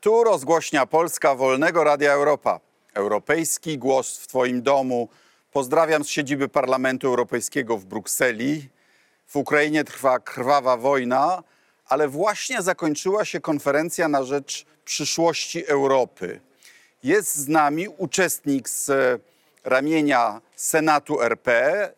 [0.00, 2.60] Tu rozgłośnia Polska Wolnego Radia Europa.
[2.94, 5.08] Europejski głos w Twoim domu.
[5.52, 8.68] Pozdrawiam z siedziby Parlamentu Europejskiego w Brukseli.
[9.26, 11.42] W Ukrainie trwa krwawa wojna,
[11.86, 16.40] ale właśnie zakończyła się konferencja na rzecz przyszłości Europy.
[17.02, 19.18] Jest z nami uczestnik z e,
[19.64, 21.92] ramienia Senatu RP, e,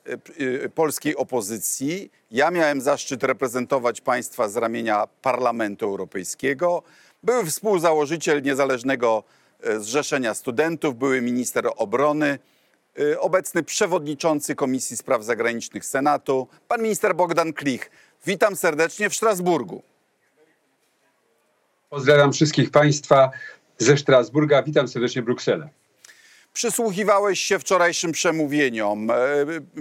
[0.65, 2.11] e, polskiej opozycji.
[2.31, 6.83] Ja miałem zaszczyt reprezentować państwa z ramienia Parlamentu Europejskiego.
[7.25, 9.25] Były współzałożyciel niezależnego
[9.63, 12.39] e, Zrzeszenia Studentów, były minister obrony,
[12.99, 17.91] e, obecny przewodniczący Komisji Spraw Zagranicznych Senatu, pan minister Bogdan Klich.
[18.27, 19.83] Witam serdecznie w Strasburgu.
[21.91, 23.31] Pozdrawiam wszystkich Państwa
[23.79, 24.63] ze Strasburga.
[24.63, 25.69] Witam serdecznie Brukselę.
[26.53, 29.15] Przysłuchiwałeś się wczorajszym przemówieniom e,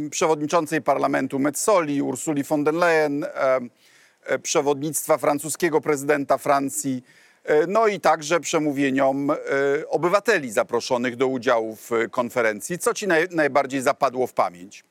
[0.09, 3.25] przewodniczącej parlamentu Metzoli, Ursuli von der Leyen,
[4.43, 7.03] przewodnictwa francuskiego prezydenta Francji,
[7.67, 9.37] no i także przemówieniom e,
[9.87, 12.79] obywateli zaproszonych do udziału w e, konferencji.
[12.79, 14.83] Co ci naj, najbardziej zapadło w pamięć?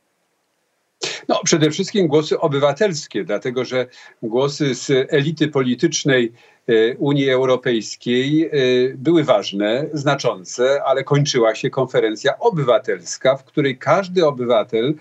[1.30, 3.86] No, przede wszystkim głosy obywatelskie, dlatego że
[4.22, 6.32] głosy z elity politycznej
[6.68, 8.50] e, Unii Europejskiej e,
[8.94, 14.94] były ważne, znaczące, ale kończyła się konferencja obywatelska, w której każdy obywatel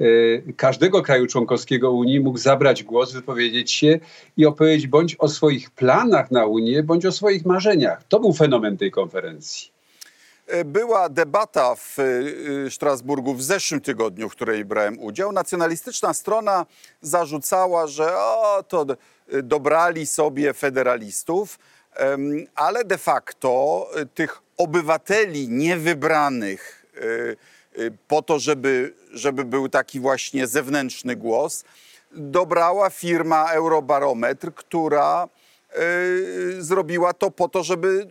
[0.00, 0.04] e,
[0.56, 3.98] każdego kraju członkowskiego Unii mógł zabrać głos, wypowiedzieć się
[4.36, 8.04] i opowiedzieć bądź o swoich planach na Unię, bądź o swoich marzeniach.
[8.08, 9.79] To był fenomen tej konferencji.
[10.50, 15.32] E, Była debata w e, Strasburgu w zeszłym tygodniu, w której brałem udział.
[15.32, 16.66] Nacjonalistyczna strona
[17.02, 18.86] zarzucała, że o, to
[19.42, 21.58] dobrali sobie federalistów,
[22.54, 30.00] ale de facto e, tych obywateli niewybranych e, e, po to, żeby, żeby był taki
[30.00, 31.64] właśnie zewnętrzny głos,
[32.12, 35.28] dobrała firma Eurobarometr, która
[35.70, 35.82] e,
[36.58, 38.06] zrobiła to po to, żeby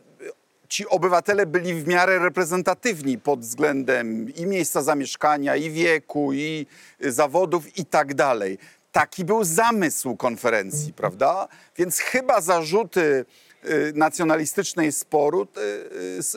[0.69, 6.65] ci obywatele byli w miarę reprezentatywni pod względem i miejsca zamieszkania, i wieku, i
[7.05, 8.57] y, zawodów i tak dalej.
[8.91, 11.47] Taki był zamysł konferencji, prawda?
[11.77, 13.25] Więc chyba zarzuty
[13.65, 15.47] y, nacjonalistycznej sporu,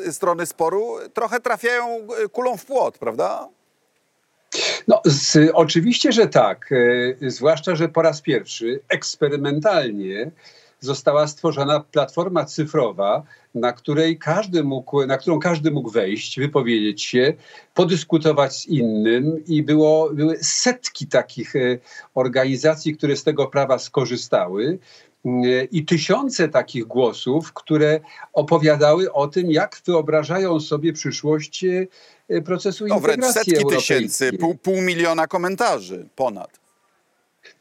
[0.06, 3.48] y, strony sporu trochę trafiają kulą w płot, prawda?
[4.88, 6.70] No, z, oczywiście, że tak.
[7.20, 10.30] Zwłaszcza, że po raz pierwszy eksperymentalnie
[10.82, 13.22] została stworzona platforma cyfrowa,
[13.54, 17.32] na, której każdy mógł, na którą każdy mógł wejść, wypowiedzieć się,
[17.74, 21.78] podyskutować z innym i było, były setki takich e,
[22.14, 24.78] organizacji, które z tego prawa skorzystały.
[25.24, 28.00] E, I tysiące takich głosów, które
[28.32, 31.64] opowiadały o tym, jak wyobrażają sobie przyszłość
[32.28, 33.96] e, procesu No wręcz integracji setki europejskiej.
[33.96, 36.61] tysięcy, pół, pół miliona komentarzy ponad.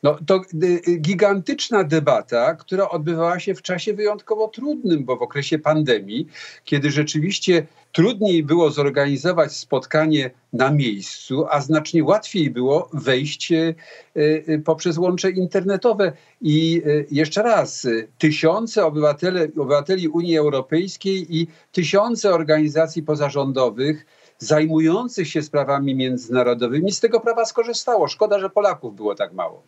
[0.03, 5.21] No, to y, y, gigantyczna debata, która odbywała się w czasie wyjątkowo trudnym, bo w
[5.21, 6.27] okresie pandemii,
[6.65, 13.75] kiedy rzeczywiście trudniej było zorganizować spotkanie na miejscu, a znacznie łatwiej było wejść y,
[14.65, 16.13] poprzez łącze internetowe.
[16.41, 24.05] I jeszcze raz, tysiące obywateli Unii Europejskiej i tysiące organizacji pozarządowych
[24.37, 28.07] zajmujących się sprawami międzynarodowymi z tego prawa skorzystało.
[28.07, 29.63] Szkoda, że Polaków było tak mało.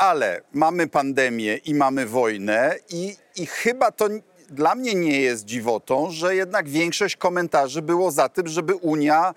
[0.00, 4.08] Ale mamy pandemię i mamy wojnę, i, i chyba to
[4.50, 9.34] dla mnie nie jest dziwotą, że jednak większość komentarzy było za tym, żeby Unia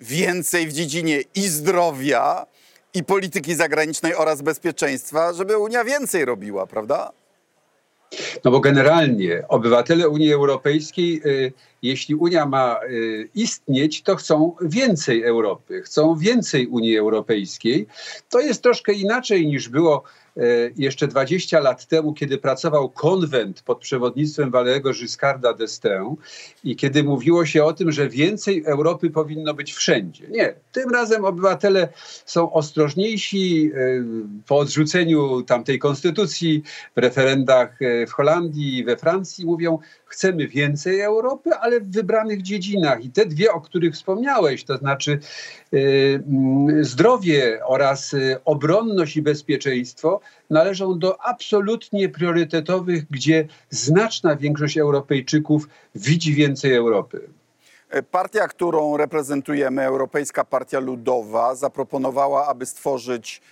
[0.00, 2.46] więcej w dziedzinie i zdrowia,
[2.94, 7.12] i polityki zagranicznej oraz bezpieczeństwa, żeby Unia więcej robiła, prawda?
[8.44, 11.52] No bo generalnie obywatele Unii Europejskiej, y,
[11.82, 17.86] jeśli Unia ma y, istnieć, to chcą więcej Europy, chcą więcej Unii Europejskiej.
[18.28, 20.02] To jest troszkę inaczej niż było
[20.76, 26.16] jeszcze 20 lat temu, kiedy pracował konwent pod przewodnictwem Valerego Giscarda d'Estaing
[26.64, 30.26] i kiedy mówiło się o tym, że więcej Europy powinno być wszędzie.
[30.28, 31.88] Nie, tym razem obywatele
[32.26, 34.04] są ostrożniejsi y,
[34.46, 36.62] po odrzuceniu tamtej konstytucji
[36.96, 39.78] w referendach y, w Holandii, we Francji mówią,
[40.12, 43.04] chcemy więcej Europy, ale w wybranych dziedzinach.
[43.04, 45.18] I te dwie, o których wspomniałeś, to znaczy
[45.74, 50.20] y, mm, zdrowie oraz y, obronność i bezpieczeństwo,
[50.50, 57.28] należą do absolutnie priorytetowych, gdzie znaczna większość Europejczyków widzi więcej Europy.
[58.10, 63.42] Partia, którą reprezentujemy, Europejska Partia Ludowa, zaproponowała, aby stworzyć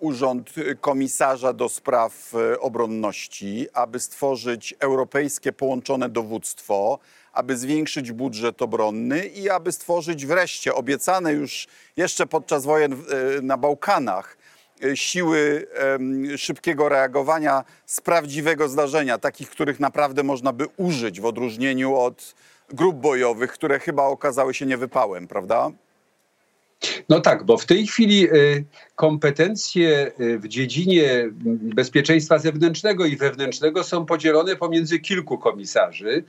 [0.00, 0.50] urząd
[0.80, 6.98] komisarza do spraw e, obronności, aby stworzyć europejskie połączone dowództwo,
[7.32, 11.66] aby zwiększyć budżet obronny i aby stworzyć wreszcie obiecane już
[11.96, 12.96] jeszcze podczas wojen e,
[13.42, 14.36] na Bałkanach
[14.84, 15.66] e, siły
[16.36, 22.34] szybkiego reagowania z prawdziwego zdarzenia, takich, których naprawdę można by użyć w odróżnieniu od
[22.68, 25.70] grup bojowych, które chyba okazały się niewypałem, prawda?
[27.08, 28.64] No tak, bo w tej chwili y,
[28.94, 31.30] kompetencje y, w dziedzinie
[31.74, 36.24] bezpieczeństwa zewnętrznego i wewnętrznego są podzielone pomiędzy kilku komisarzy.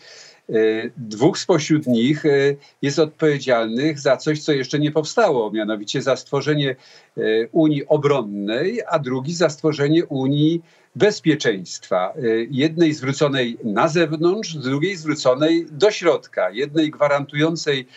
[0.50, 6.16] Y, Dwóch spośród nich y, jest odpowiedzialnych za coś, co jeszcze nie powstało, mianowicie za
[6.16, 6.76] stworzenie
[7.18, 10.62] y, Unii Obronnej, a drugi za stworzenie Unii
[10.96, 12.14] Bezpieczeństwa.
[12.50, 16.50] Jednej zwróconej na zewnątrz, drugiej zwróconej do środka.
[16.50, 17.88] Jednej gwarantującej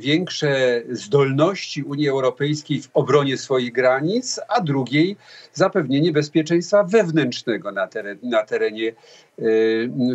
[0.00, 5.16] większe zdolności Unii Europejskiej w obronie swoich granic, a drugiej
[5.52, 7.88] zapewnienie bezpieczeństwa wewnętrznego na,
[8.22, 8.92] na terenie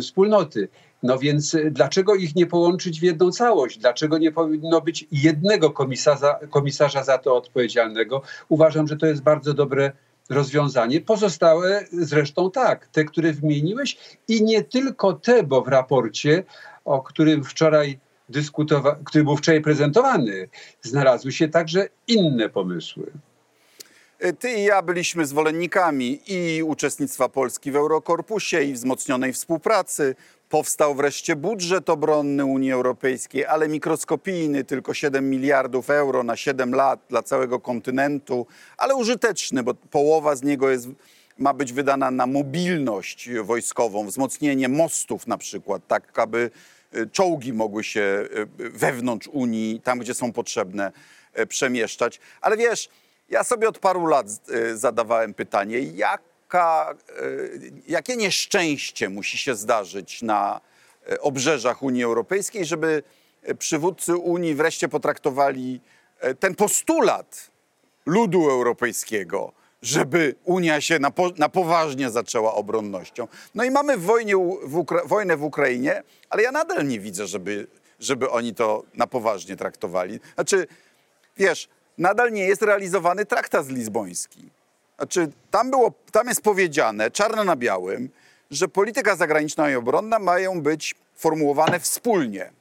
[0.00, 0.68] wspólnoty.
[1.06, 3.78] No więc y, dlaczego ich nie połączyć w jedną całość?
[3.78, 8.22] Dlaczego nie powinno być jednego komisarza, komisarza za to odpowiedzialnego?
[8.48, 9.92] Uważam, że to jest bardzo dobre
[10.30, 11.00] rozwiązanie.
[11.00, 13.98] Pozostałe zresztą tak, te, które wymieniłeś
[14.28, 16.44] i nie tylko te, bo w raporcie,
[16.84, 17.98] o którym wczoraj
[18.30, 20.48] dyskutowa- który był wczoraj prezentowany,
[20.82, 23.12] znalazły się także inne pomysły.
[24.24, 30.14] Y, Ty i ja byliśmy zwolennikami i uczestnictwa Polski w Eurokorpusie, i wzmocnionej współpracy.
[30.48, 37.00] Powstał wreszcie budżet obronny Unii Europejskiej, ale mikroskopijny, tylko 7 miliardów euro na 7 lat
[37.08, 38.46] dla całego kontynentu,
[38.78, 40.88] ale użyteczny, bo połowa z niego jest,
[41.38, 46.50] ma być wydana na mobilność wojskową, wzmocnienie mostów na przykład, tak aby
[46.96, 48.28] y, czołgi mogły się
[48.60, 50.92] y, wewnątrz Unii, tam gdzie są potrzebne,
[51.48, 52.20] przemieszczać.
[52.40, 52.88] Ale wiesz,
[53.28, 60.22] ja sobie od paru lat y, zadawałem pytanie, jaka, y, jakie nieszczęście musi się zdarzyć
[60.22, 60.60] na
[61.12, 63.02] y, obrzeżach Unii Europejskiej, żeby
[63.58, 65.80] przywódcy Unii wreszcie potraktowali
[66.40, 67.50] ten postulat
[68.06, 69.52] ludu europejskiego,
[69.82, 73.28] żeby Unia się na, po, na poważnie zaczęła obronnością.
[73.54, 77.66] No i mamy wojnie, w Ukra- wojnę w Ukrainie, ale ja nadal nie widzę, żeby,
[78.00, 80.20] żeby oni to na poważnie traktowali.
[80.34, 80.66] Znaczy,
[81.36, 84.50] wiesz, nadal nie jest realizowany traktat lizboński.
[84.96, 88.08] Znaczy, tam, było, tam jest powiedziane, czarno na białym,
[88.50, 92.52] że polityka zagraniczna i obronna mają być formułowane wspólnie.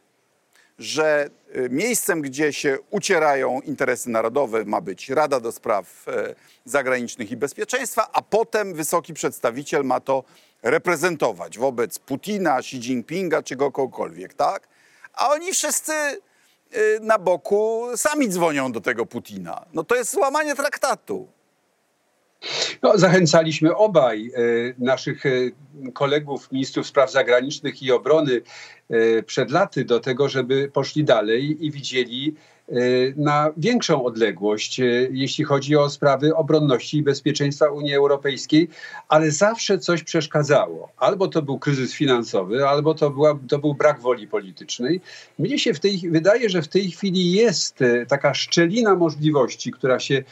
[0.79, 6.35] Że y, miejscem, gdzie się ucierają interesy narodowe, ma być Rada do Spraw e,
[6.65, 10.23] Zagranicznych i Bezpieczeństwa, a potem wysoki przedstawiciel ma to
[10.63, 14.67] reprezentować wobec Putina, Xi Jinpinga czy kogokolwiek, tak?
[15.13, 15.93] A oni wszyscy
[17.01, 19.65] na boku sami dzwonią do tego Putina.
[19.73, 21.27] No to jest złamanie traktatu.
[22.81, 24.39] No, zachęcaliśmy obaj e,
[24.77, 25.29] naszych e,
[25.93, 28.41] kolegów, ministrów spraw zagranicznych i obrony
[28.89, 32.35] e, przed laty do tego, żeby poszli dalej i widzieli
[33.15, 34.81] na większą odległość,
[35.11, 38.69] jeśli chodzi o sprawy obronności i bezpieczeństwa Unii Europejskiej,
[39.07, 40.89] ale zawsze coś przeszkadzało.
[40.97, 45.01] Albo to był kryzys finansowy, albo to, była, to był brak woli politycznej.
[45.39, 50.23] Mnie się w tej, wydaje, że w tej chwili jest taka szczelina możliwości, która się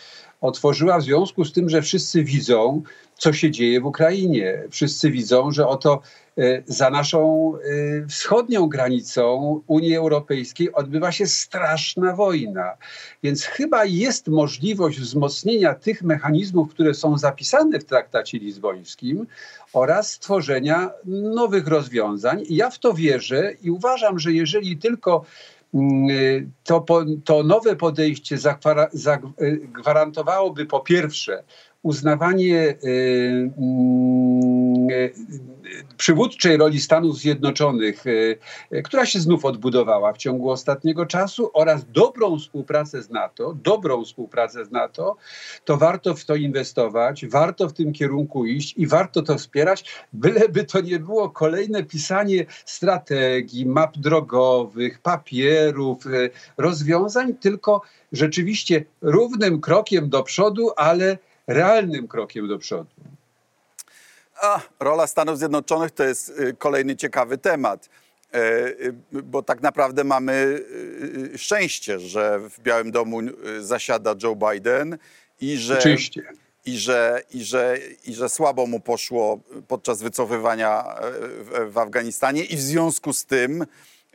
[0.43, 2.81] otworzyła w związku z tym, że wszyscy widzą,
[3.17, 4.63] co się dzieje w Ukrainie.
[4.71, 6.01] Wszyscy widzą, że oto
[6.37, 12.77] e, za naszą e, wschodnią granicą Unii Europejskiej odbywa się straszna wojna.
[13.23, 19.27] Więc chyba jest możliwość wzmocnienia tych mechanizmów, które są zapisane w traktacie lizbońskim
[19.73, 22.43] oraz stworzenia nowych rozwiązań.
[22.49, 25.25] Ja w to wierzę i uważam, że jeżeli tylko
[26.63, 28.38] to, po, to nowe podejście
[28.94, 31.44] zagwarantowałoby po pierwsze
[31.84, 35.13] uznawanie y, mm, y,
[35.98, 38.38] przywódczej roli Stanów Zjednoczonych, y,
[38.74, 44.06] y, która się znów odbudowała w ciągu ostatniego czasu oraz dobrą współpracę z NATO, dobrą
[44.06, 45.15] współpracę z NATO,
[45.65, 50.63] to warto w to inwestować, warto w tym kierunku iść i warto to wspierać, byleby
[50.63, 60.10] to nie było kolejne pisanie strategii, map drogowych, papierów, y, rozwiązań, tylko rzeczywiście równym krokiem
[60.10, 62.89] do przodu, ale realnym krokiem do przodu.
[64.43, 67.89] A, rola Stanów Zjednoczonych to jest y, kolejny ciekawy temat,
[68.33, 70.33] e, y, bo tak naprawdę mamy
[71.33, 73.19] y, szczęście, że w Białym Domu
[73.59, 74.97] zasiada Joe Biden
[75.41, 76.21] i że, Oczywiście.
[76.65, 82.43] i że, i że, i że słabo mu poszło podczas wycofywania e, w, w Afganistanie
[82.43, 83.65] i w związku z tym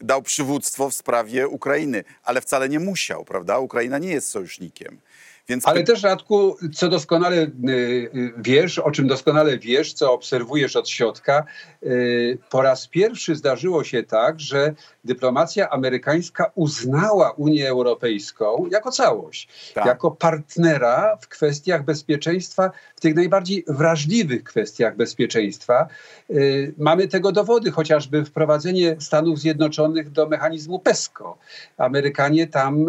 [0.03, 3.59] dał przywództwo w sprawie Ukrainy, ale wcale nie musiał, prawda?
[3.59, 4.99] Ukraina nie jest sojusznikiem.
[5.49, 5.69] Więc...
[5.69, 10.89] Ale też, Radku, co doskonale y, y, wiesz, o czym doskonale wiesz, co obserwujesz od
[10.89, 11.45] środka,
[12.51, 19.87] po raz pierwszy zdarzyło się tak, że dyplomacja amerykańska uznała Unię Europejską jako całość, tak.
[19.87, 25.87] jako partnera w kwestiach bezpieczeństwa, w tych najbardziej wrażliwych kwestiach bezpieczeństwa.
[26.79, 31.39] Mamy tego dowody, chociażby wprowadzenie Stanów Zjednoczonych do mechanizmu PESCO.
[31.77, 32.87] Amerykanie tam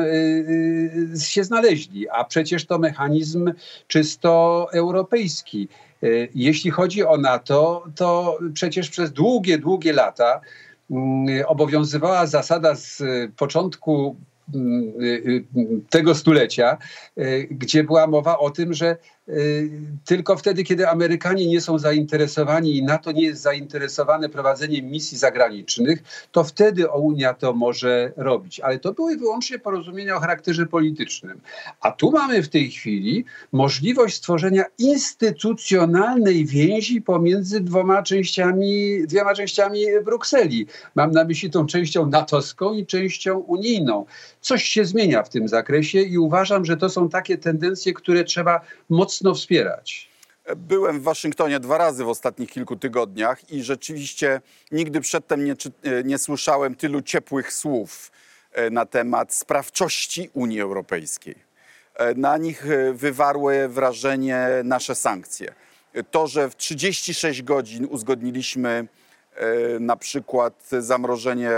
[1.20, 3.54] się znaleźli, a przecież przecież to mechanizm
[3.88, 5.68] czysto europejski.
[6.04, 10.42] E, jeśli chodzi o NATO, to przecież przez długie, długie lata
[10.92, 13.04] mm, obowiązywała zasada z
[13.38, 14.16] początku
[14.56, 14.94] mm,
[15.90, 16.78] tego stulecia,
[17.52, 19.19] gdzie była mowa o tym, że Y,
[20.06, 26.04] tylko wtedy, kiedy Amerykanie nie są zainteresowani i NATO nie jest zainteresowane prowadzeniem misji zagranicznych,
[26.32, 28.60] to wtedy Unia to może robić.
[28.60, 31.42] Ale to były wyłącznie porozumienia o charakterze politycznym.
[31.82, 39.86] A tu mamy w tej chwili możliwość stworzenia instytucjonalnej więzi pomiędzy dwoma częściami, dwiema częściami
[40.06, 40.66] Brukseli.
[40.96, 44.06] Mam na myśli tą częścią natowską i częścią unijną.
[44.42, 48.62] Coś się zmienia w tym zakresie i uważam, że to są takie tendencje, które trzeba
[48.90, 50.10] mocno mocno wspierać.
[50.56, 55.56] Byłem w Waszyngtonie dwa razy w ostatnich kilku tygodniach i rzeczywiście nigdy przedtem nie,
[56.04, 58.12] nie słyszałem tylu ciepłych słów
[58.52, 61.36] e, na temat sprawczości Unii Europejskiej.
[61.96, 65.54] E, na nich e, wywarły wrażenie nasze sankcje.
[66.12, 68.88] To, że w 36 godzin uzgodniliśmy
[69.80, 71.52] na przykład zamrożenie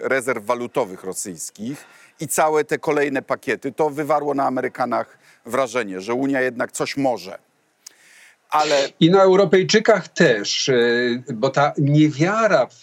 [0.00, 1.84] rezerw walutowych rosyjskich
[2.20, 7.38] i całe te kolejne pakiety, to wywarło na Amerykanach wrażenie, że Unia jednak coś może.
[8.52, 8.88] Ale...
[9.00, 10.74] I na Europejczykach też, e,
[11.34, 12.82] bo ta niewiara w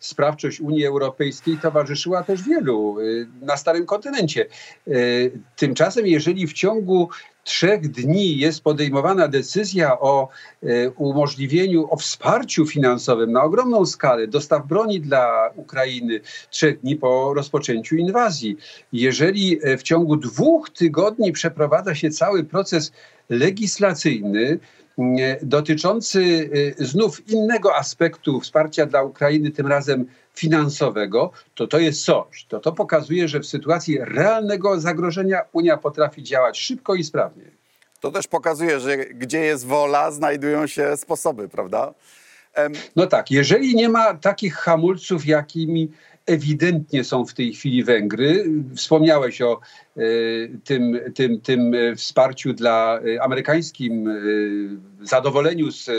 [0.00, 3.04] sprawczość Unii Europejskiej towarzyszyła też wielu e,
[3.46, 4.46] na Starym Kontynencie.
[4.88, 4.92] E,
[5.56, 7.08] tymczasem, jeżeli w ciągu
[7.46, 10.28] trzech dni jest podejmowana decyzja o
[10.96, 17.96] umożliwieniu, o wsparciu finansowym na ogromną skalę dostaw broni dla Ukrainy trzech dni po rozpoczęciu
[17.96, 18.56] inwazji.
[18.92, 22.92] Jeżeli w ciągu dwóch tygodni przeprowadza się cały proces
[23.30, 24.58] legislacyjny,
[25.42, 30.06] dotyczący y, znów innego aspektu wsparcia dla Ukrainy, tym razem
[30.38, 32.44] finansowego, to to jest coś.
[32.44, 37.44] To to pokazuje, że w sytuacji realnego zagrożenia Unia potrafi działać szybko i sprawnie.
[38.00, 41.94] To też pokazuje, że gdzie jest wola, znajdują się sposoby, prawda?
[42.96, 45.92] No tak, jeżeli nie ma takich hamulców, jakimi
[46.26, 48.44] ewidentnie są w tej chwili Węgry.
[48.76, 49.60] Wspomniałeś o
[49.96, 50.00] e,
[50.64, 54.12] tym, tym, tym wsparciu dla e, amerykańskim, e,
[55.06, 55.90] zadowoleniu z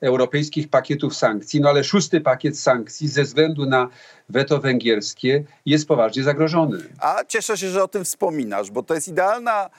[0.00, 3.88] europejskich pakietów sankcji, no ale szósty pakiet sankcji ze względu na
[4.28, 6.78] weto węgierskie jest poważnie zagrożony.
[7.00, 9.70] A cieszę się, że o tym wspominasz, bo to jest idealna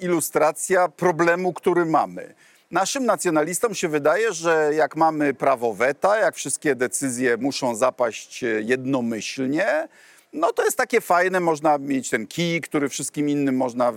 [0.00, 2.34] ilustracja problemu, który mamy.
[2.70, 8.46] Naszym nacjonalistom się wydaje, że jak mamy prawo weta, jak wszystkie decyzje muszą zapaść e,
[8.46, 9.88] jednomyślnie,
[10.32, 13.94] no to jest takie fajne, można mieć ten kij, który wszystkim innym można e,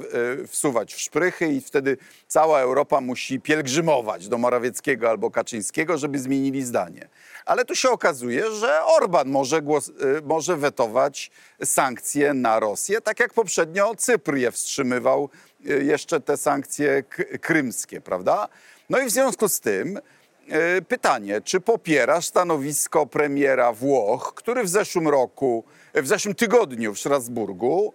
[0.47, 1.97] wsuwać w szprychy i wtedy
[2.27, 7.09] cała Europa musi pielgrzymować do Morawieckiego albo Kaczyńskiego, żeby zmienili zdanie.
[7.45, 9.91] Ale tu się okazuje, że Orban może, głos, e,
[10.25, 11.31] może wetować
[11.63, 15.29] sankcje na Rosję, tak jak poprzednio Cypr je wstrzymywał
[15.63, 17.03] jeszcze te sankcje
[17.41, 18.47] krymskie, prawda?
[18.89, 24.69] No i w związku z tym y, pytanie, czy popierasz stanowisko premiera Włoch, który w
[24.69, 25.63] zeszłym roku,
[25.93, 27.93] w zeszłym tygodniu w Strasburgu,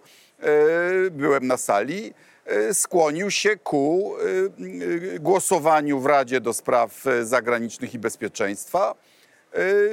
[1.07, 2.13] y, byłem na sali,
[2.73, 4.13] skłonił się ku
[5.19, 8.95] głosowaniu w Radzie do Spraw Zagranicznych i Bezpieczeństwa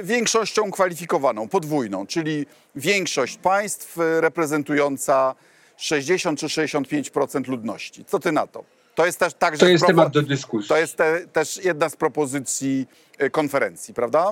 [0.03, 5.35] większością kwalifikowaną, podwójną, czyli większość państw reprezentująca
[5.83, 8.05] 60 czy 65% ludności.
[8.05, 8.63] Co ty na to?
[8.95, 9.59] To jest też także.
[9.59, 10.69] To jest temat do dyskusji.
[10.69, 12.87] To jest te, też jedna z propozycji
[13.17, 14.31] e, konferencji, prawda?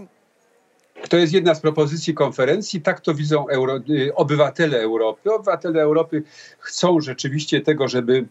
[1.09, 2.81] To jest jedna z propozycji konferencji.
[2.81, 5.33] Tak to widzą Euro, y, obywatele Europy.
[5.33, 6.23] Obywatele Europy
[6.59, 8.27] chcą rzeczywiście tego, żeby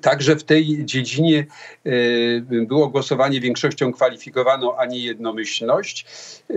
[0.00, 1.46] Także w tej dziedzinie
[1.86, 1.90] e,
[2.66, 6.06] było głosowanie większością kwalifikowaną, a nie jednomyślność.
[6.50, 6.54] E,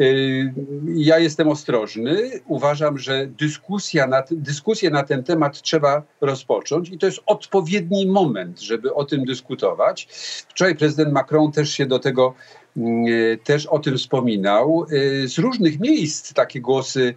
[0.86, 2.32] ja jestem ostrożny.
[2.46, 8.62] Uważam, że dyskusja na, dyskusję na ten temat trzeba rozpocząć i to jest odpowiedni moment,
[8.62, 10.08] żeby o tym dyskutować.
[10.50, 12.34] Wczoraj prezydent Macron też się do tego
[12.78, 12.82] e,
[13.38, 14.86] też o tym wspominał.
[15.26, 17.14] Z różnych miejsc takie głosy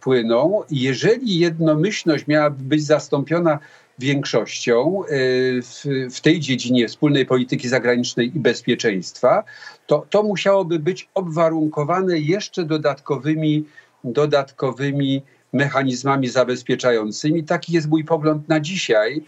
[0.00, 0.62] płyną.
[0.70, 3.58] Jeżeli jednomyślność miałaby być zastąpiona
[3.98, 5.08] większością e,
[6.10, 9.44] w, tej dziedzinie wspólnej polityki zagranicznej i bezpieczeństwa,
[9.86, 13.64] to, to musiałoby być obwarunkowane jeszcze dodatkowymi,
[14.04, 15.22] dodatkowymi
[15.52, 17.44] mechanizmami zabezpieczającymi.
[17.44, 19.24] Taki jest mój pogląd na dzisiaj.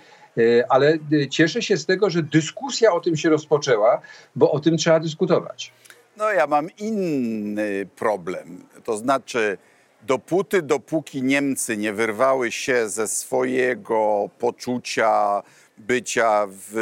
[0.68, 0.98] ale
[1.30, 4.00] cieszę się z tego, że dyskusja o tym się rozpoczęła,
[4.36, 5.72] bo o tym trzeba dyskutować.
[6.16, 8.64] No ja mam inny problem.
[8.84, 9.58] To znaczy,
[10.06, 15.42] dopóty, dopóki Niemcy nie wyrwały się ze swojego poczucia
[15.78, 16.76] bycia w,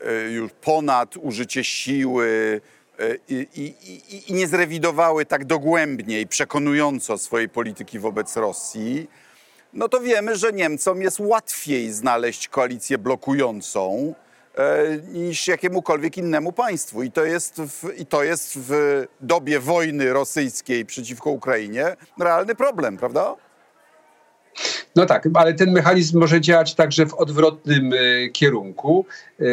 [0.00, 2.60] e, już ponad użycie siły
[2.98, 3.74] e, i, i,
[4.30, 9.08] i, nie zrewidowały tak dogłębnie i przekonująco swojej polityki wobec Rosji,
[9.72, 14.14] no to wiemy, że Niemcom jest łatwiej znaleźć koalicję blokującą
[15.12, 17.02] niż jakiemukolwiek innemu państwu.
[17.02, 18.72] I to, jest w, I to jest w
[19.20, 23.34] dobie wojny rosyjskiej przeciwko Ukrainie realny problem, prawda?
[24.96, 29.06] No tak, ale ten mechanizm może działać także w odwrotnym e, kierunku.
[29.40, 29.44] E,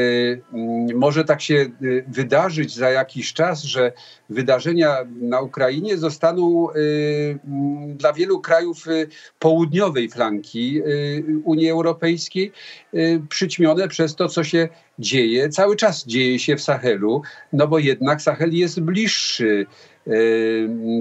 [0.96, 1.68] może tak się e,
[2.08, 3.92] wydarzyć za jakiś czas, że
[4.30, 6.68] wydarzenia na Ukrainie zostaną
[7.88, 8.86] dla wielu krajów
[9.40, 10.82] południowej flanki
[11.44, 12.52] Unii Europejskiej
[13.30, 17.22] przyćmione przez to, co się dzieje, cały czas dzieje się w Sahelu,
[17.54, 19.66] no bo jednak Sahel jest bliższy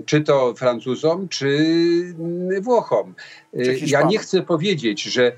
[0.07, 1.59] czy to Francuzom, czy
[2.63, 3.15] Włochom.
[3.65, 5.33] Czy ja nie chcę powiedzieć, że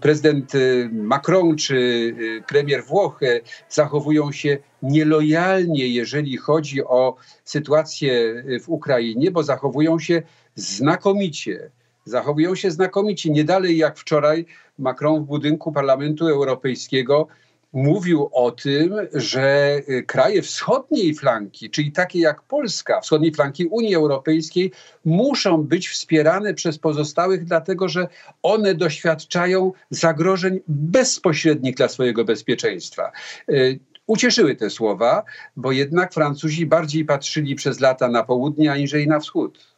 [0.00, 0.52] prezydent
[0.92, 2.14] Macron czy
[2.48, 3.20] premier Włoch
[3.68, 10.22] zachowują się nielojalnie, jeżeli chodzi o sytuację w Ukrainie, bo zachowują się
[10.54, 11.70] znakomicie.
[12.04, 13.30] Zachowują się znakomicie.
[13.30, 14.46] Nie dalej jak wczoraj
[14.78, 17.28] Macron w budynku Parlamentu Europejskiego
[17.72, 23.94] mówił o tym, że y, kraje wschodniej flanki, czyli takie jak Polska, wschodniej flanki Unii
[23.94, 24.72] Europejskiej,
[25.04, 28.08] muszą być wspierane przez pozostałych, dlatego że
[28.42, 33.12] one doświadczają zagrożeń bezpośrednich dla swojego bezpieczeństwa.
[33.48, 35.24] Y, ucieszyły te słowa,
[35.56, 39.72] bo jednak Francuzi bardziej patrzyli przez lata na południe aniżeli na wschód.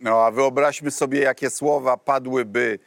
[0.00, 2.78] No a wyobraźmy sobie, jakie słowa padłyby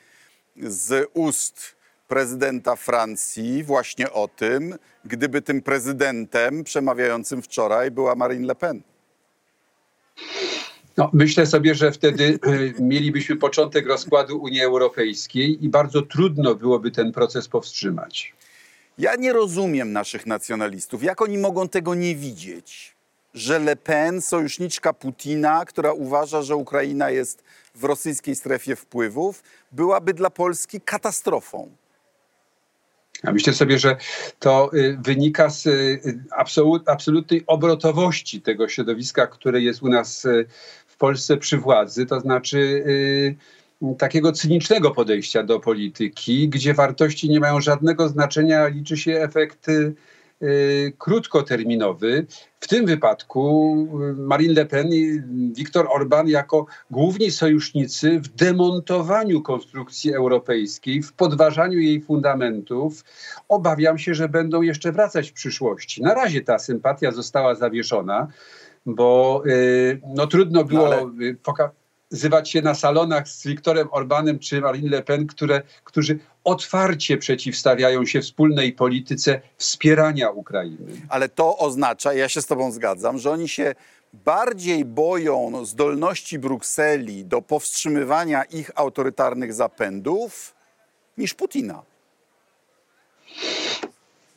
[0.57, 1.80] z ust
[2.11, 4.75] prezydenta Francji właśnie o tym,
[5.05, 8.81] gdyby tym prezydentem przemawiającym wczoraj była Marine Le Pen.
[10.97, 16.91] No, myślę sobie, że wtedy e, mielibyśmy początek rozkładu Unii Europejskiej i bardzo trudno byłoby
[16.91, 18.33] ten proces powstrzymać.
[18.97, 21.03] Ja nie rozumiem naszych nacjonalistów.
[21.03, 22.95] Jak oni mogą tego nie widzieć?
[23.33, 27.43] Że Le Pen, sojuszniczka Putina, która uważa, że Ukraina jest
[27.75, 31.80] w rosyjskiej strefie wpływów, byłaby dla Polski katastrofą.
[33.23, 33.97] Ja myślę sobie, że
[34.39, 40.45] to y, wynika z y, absolut, absolutnej obrotowości tego środowiska, które jest u nas y,
[40.87, 42.83] w Polsce przy władzy, to znaczy
[43.97, 49.67] takiego cynicznego podejścia do polityki, gdzie wartości nie mają żadnego znaczenia, liczy się efekt
[50.97, 52.25] krótkoterminowy.
[52.59, 55.21] W tym wypadku y, Marine Le Pen i
[55.55, 63.03] Viktor Orban jako główni sojusznicy w demontowaniu konstrukcji europejskiej, w podważaniu jej fundamentów,
[63.49, 66.01] obawiam się, że będą jeszcze wracać w przyszłości.
[66.01, 68.27] Na razie ta sympatia została zawieszona,
[68.85, 71.33] bo y, no, trudno było no, ale...
[71.43, 71.80] pokazać
[72.11, 78.05] zywać się na salonach z Viktorem Orbanem czy Marine Le Pen, które, którzy otwarcie przeciwstawiają
[78.05, 81.01] się wspólnej polityce wspierania Ukrainy.
[81.09, 83.75] Ale to oznacza, ja się z Tobą zgadzam, że oni się
[84.13, 90.55] bardziej boją zdolności Brukseli do powstrzymywania ich autorytarnych zapędów
[91.17, 91.90] niż Putina.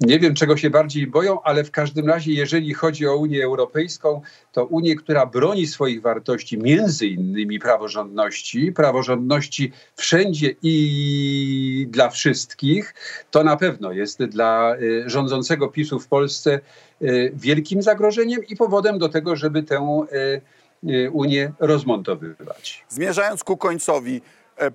[0.07, 4.21] Nie wiem, czego się bardziej boją, ale w każdym razie, jeżeli chodzi o Unię Europejską,
[4.53, 12.95] to Unię, która broni swoich wartości, między innymi praworządności, praworządności wszędzie i dla wszystkich,
[13.31, 16.61] to na pewno jest dla y, rządzącego PiSu w Polsce
[17.03, 22.85] y, wielkim zagrożeniem i powodem do tego, żeby tę y, Unię rozmontowywać.
[22.89, 24.21] Zmierzając ku końcowi,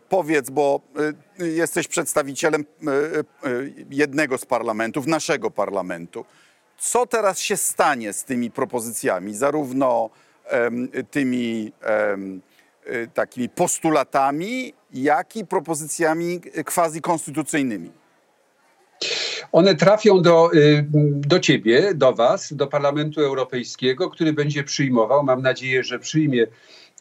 [0.10, 0.82] powiedz, bo
[1.40, 2.92] e, jesteś przedstawicielem e,
[3.90, 6.26] jednego z parlamentów, naszego parlamentu.
[6.78, 10.10] Co teraz się stanie z tymi propozycjami, zarówno
[11.12, 11.72] tymi
[13.14, 17.92] takimi postulatami, jak i propozycjami quasi konstytucyjnymi?
[19.52, 20.86] One trafią do, y,
[21.28, 26.48] do ciebie, do was, do Parlamentu Europejskiego, który będzie przyjmował, mam nadzieję, że przyjmie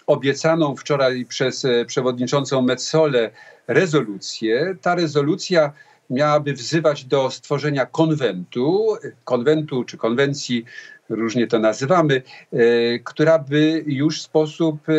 [0.09, 3.31] obiecaną wczoraj przez e, przewodniczącą Metzole
[3.66, 4.77] rezolucję.
[4.81, 5.73] Ta rezolucja
[6.11, 10.64] miałaby wzywać do stworzenia konwentu, konwentu czy konwencji,
[11.09, 12.59] różnie to nazywamy, e,
[12.99, 14.92] która by już w sposób e,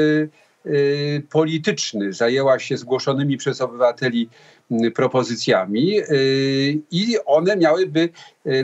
[1.29, 4.29] polityczny zajęła się zgłoszonymi przez obywateli
[4.95, 5.95] propozycjami
[6.91, 8.09] i one miałyby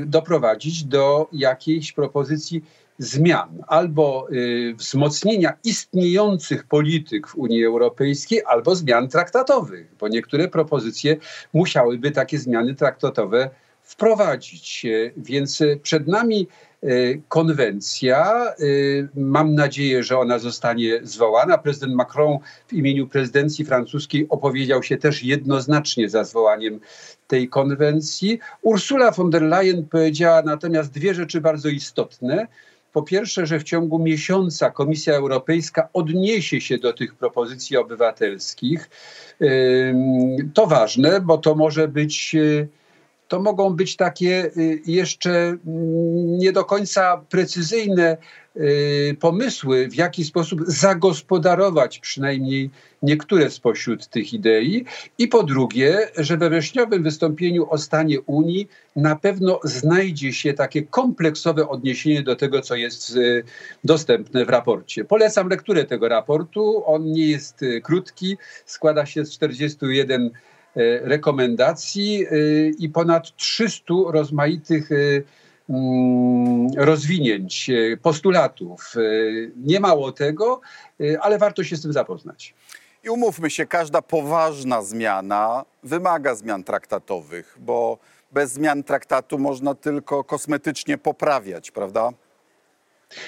[0.05, 2.63] doprowadzić do jakiejś propozycji
[2.97, 11.17] zmian albo y, wzmocnienia istniejących polityk w Unii Europejskiej, albo zmian traktatowych, bo niektóre propozycje
[11.53, 13.49] musiałyby takie zmiany traktatowe
[13.81, 14.85] wprowadzić.
[14.85, 16.47] Y, Więc y, przed nami
[17.27, 18.45] konwencja.
[19.15, 21.57] Mam nadzieję, że ona zostanie zwołana.
[21.57, 26.79] Prezydent Macron w imieniu prezydencji francuskiej opowiedział się też jednoznacznie za zwołaniem
[27.27, 28.39] tej konwencji.
[28.61, 32.47] Ursula von der Leyen powiedziała natomiast dwie rzeczy bardzo istotne.
[32.95, 38.89] Po pierwsze, że w ciągu miesiąca Komisja Europejska odniesie się do tych propozycji obywatelskich.
[40.53, 42.35] To ważne, bo to może być.
[42.35, 42.67] y,
[43.27, 48.17] To mogą być takie y, jeszcze mm, nie do końca precyzyjne
[49.19, 52.69] pomysły, w jaki sposób zagospodarować przynajmniej
[53.05, 54.85] niektóre spośród tych idei.
[55.17, 60.83] I po drugie, że we wrześniowym wystąpieniu o stanie Unii na pewno znajdzie się takie
[60.83, 63.43] kompleksowe odniesienie do tego, co jest y,
[63.83, 65.05] dostępne w raporcie.
[65.05, 66.83] Polecam lekturę tego raportu.
[66.85, 70.31] On nie jest y, krótki, składa się z 41 y,
[71.03, 75.23] rekomendacji y, i ponad 300 rozmaitych y,
[76.77, 78.93] rozwinięć, y, postulatów.
[78.95, 80.61] Y, Nie mało tego,
[81.01, 82.53] y, ale warto się z tym zapoznać.
[83.03, 87.97] I umówmy się, każda poważna zmiana wymaga zmian traktatowych, bo
[88.31, 92.11] bez zmian traktatu można tylko kosmetycznie poprawiać, prawda?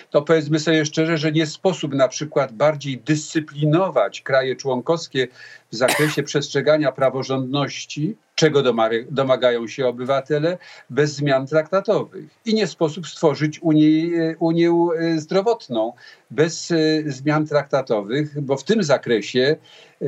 [0.10, 5.28] to powiedzmy sobie szczerze, że nie sposób na przykład bardziej dyscyplinować kraje członkowskie
[5.72, 10.58] w zakresie przestrzegania praworządności, czego domaga- domagają się obywatele,
[10.90, 12.26] bez zmian traktatowych.
[12.46, 14.70] I nie sposób stworzyć Unii, Unię
[15.00, 15.94] e, zdrowotną
[16.32, 19.56] bez e, zmian traktatowych, bo w tym zakresie,
[20.02, 20.06] e,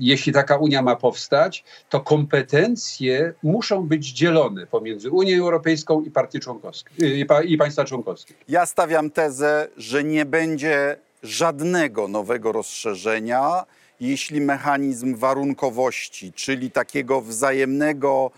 [0.00, 6.40] jeśli taka Unia ma powstać, to kompetencje muszą być dzielone pomiędzy Unią Europejską i, partii
[6.40, 8.34] członkowskie, i, pa- i państwa członkowskie.
[8.48, 13.64] Ja stawiam tezę, że nie będzie żadnego nowego rozszerzenia,
[14.00, 18.30] jeśli mechanizm warunkowości, czyli takiego wzajemnego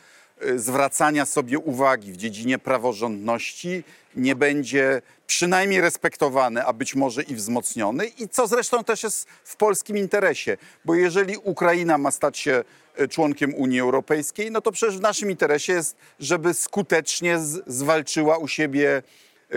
[0.45, 3.85] y, zwracania sobie uwagi w dziedzinie praworządności,
[4.17, 8.07] nie będzie przynajmniej respektowany, a być może i wzmocniony.
[8.07, 12.65] I co zresztą też jest w polskim interesie, bo jeżeli Ukraina ma stać się
[13.01, 18.49] y, członkiem Unii Europejskiej, no to przecież w naszym interesie jest, żeby skutecznie zwalczyła u
[18.49, 19.03] siebie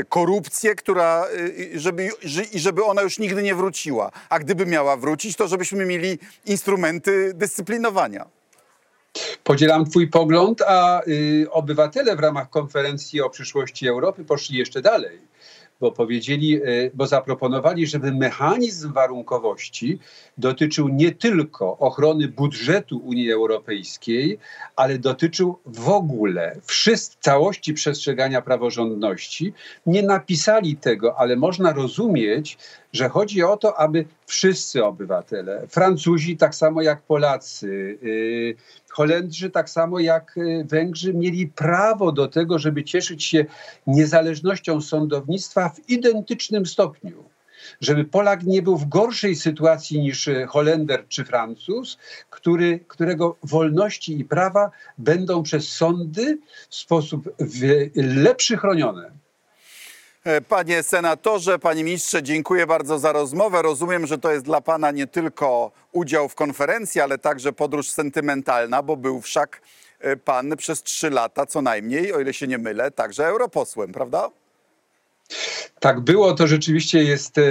[0.10, 4.12] korupcję, która, y, żeby, że- i żeby ona już nigdy nie wróciła.
[4.30, 8.26] A gdyby miała wrócić, to żebyśmy mieli instrumenty dyscyplinowania.
[9.44, 15.20] Podzielam Twój pogląd, a y, obywatele w ramach konferencji o przyszłości Europy poszli jeszcze dalej,
[15.80, 20.00] bo powiedzieli, y, bo zaproponowali, żeby mechanizm warunkowości
[20.38, 24.38] dotyczył nie tylko ochrony budżetu Unii Europejskiej,
[24.76, 29.54] ale dotyczył w ogóle wszyscy, całości przestrzegania praworządności.
[29.86, 32.58] Nie napisali tego, ale można rozumieć,
[32.94, 38.56] że chodzi o to, aby wszyscy obywatele, Francuzi tak samo jak Polacy, yy,
[38.92, 43.46] Holendrzy tak samo jak y, Węgrzy mieli prawo do tego, żeby cieszyć się
[43.88, 47.24] niezależnością sądownictwa w identycznym stopniu.
[47.82, 51.98] Żeby Polak nie był w gorszej sytuacji niż y, Holender czy Francuz,
[52.30, 56.38] który, którego wolności i prawa będą przez sądy
[56.70, 57.36] w sposób
[57.96, 59.23] lepszy chronione.
[60.24, 63.62] E, Panie senatorze, panie ministrze, dziękuję bardzo za rozmowę.
[63.62, 68.84] Rozumiem, że to jest dla pana nie tylko udział w konferencji, ale także podróż sentymentalna,
[68.84, 69.62] bo był wszak
[70.00, 74.30] e, pan przez trzy lata co najmniej, o ile się nie mylę, także europosłem, prawda?
[75.80, 77.42] Tak było, to rzeczywiście jest e,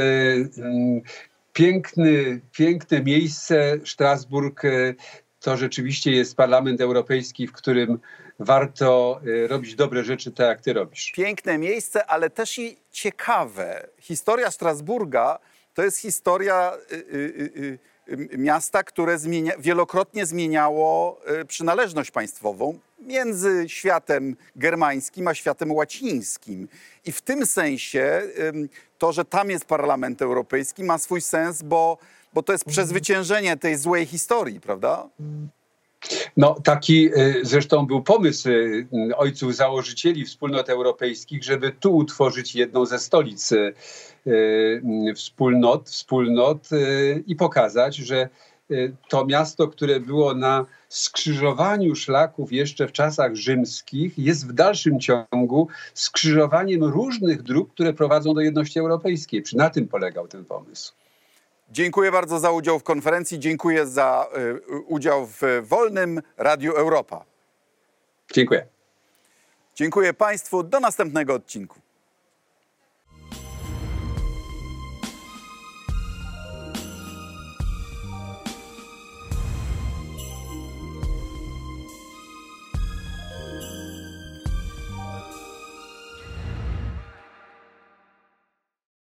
[1.52, 3.78] piękny, piękne miejsce.
[3.84, 4.62] Strasburg
[5.42, 7.98] to rzeczywiście jest Parlament Europejski, w którym
[8.38, 11.12] warto e, robić dobre rzeczy, tak jak ty robisz.
[11.16, 13.88] piękne miejsce, ale też i ciekawe.
[13.98, 15.38] Historia Strasburga
[15.74, 16.98] to jest historia y, y,
[17.56, 17.78] y,
[18.34, 26.68] y, miasta, które zmienia, wielokrotnie zmieniało y, przynależność państwową między światem germańskim a światem łacińskim.
[27.04, 28.22] I w tym sensie
[28.98, 31.98] to, że tam jest Parlament Europejski ma swój sens, bo,
[32.34, 35.08] bo to jest przezwyciężenie tej złej historii, prawda?
[36.36, 42.86] No, taki e, zresztą był pomysł e, ojców założycieli wspólnot europejskich, żeby tu utworzyć jedną
[42.86, 43.50] ze stolic
[45.14, 46.68] wspólnot, wspólnot
[47.26, 48.28] i pokazać, że
[49.08, 55.68] to miasto, które było na skrzyżowaniu szlaków jeszcze w czasach rzymskich, jest w dalszym ciągu
[55.94, 59.42] skrzyżowaniem różnych dróg, które prowadzą do jedności europejskiej.
[59.52, 60.92] Na tym polegał ten pomysł.
[61.72, 64.26] Dziękuję bardzo za udział w konferencji, dziękuję za
[64.70, 67.24] y, udział w Wolnym Radiu Europa.
[68.32, 68.66] Dziękuję.
[69.74, 71.80] Dziękuję Państwu, do następnego odcinku.